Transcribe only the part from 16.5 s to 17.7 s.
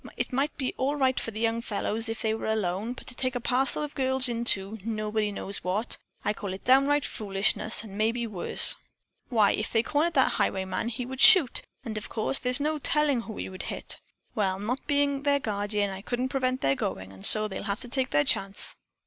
their goin', and so they'll